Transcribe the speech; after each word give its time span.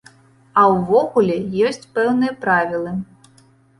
А 0.61 0.61
ўвогуле, 0.75 1.35
ёсць 1.73 1.85
пэўныя 1.99 2.33
правілы. 2.47 2.99